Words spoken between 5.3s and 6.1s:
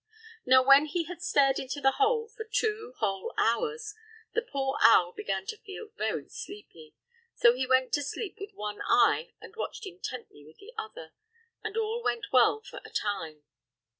to feel